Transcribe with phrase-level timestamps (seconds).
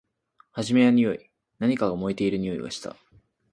[0.53, 1.29] はじめはにおい。
[1.59, 2.95] 何かが燃えているにおいがした。